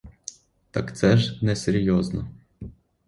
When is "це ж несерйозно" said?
0.97-2.27